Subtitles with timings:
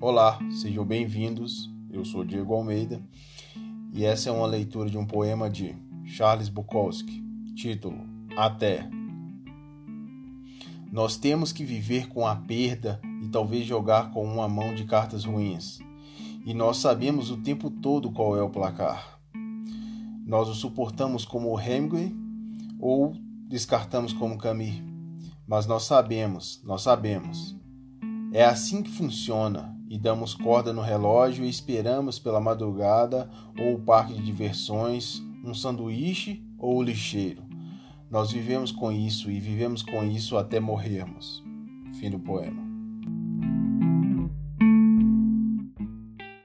[0.00, 1.68] Olá, sejam bem-vindos.
[1.90, 3.02] Eu sou Diego Almeida
[3.92, 5.74] e essa é uma leitura de um poema de
[6.04, 7.20] Charles Bukowski,
[7.56, 8.06] título
[8.36, 8.88] Até.
[10.92, 15.24] Nós temos que viver com a perda e talvez jogar com uma mão de cartas
[15.24, 15.80] ruins.
[16.46, 19.18] E nós sabemos o tempo todo qual é o placar.
[20.24, 22.14] Nós o suportamos como Hemingway
[22.78, 23.16] ou
[23.48, 24.80] descartamos como Camus.
[25.44, 27.58] Mas nós sabemos, nós sabemos.
[28.32, 33.80] É assim que funciona e damos corda no relógio e esperamos pela madrugada ou o
[33.80, 37.42] parque de diversões, um sanduíche ou o lixeiro.
[38.10, 41.42] Nós vivemos com isso e vivemos com isso até morrermos.
[41.98, 42.67] Fim do poema.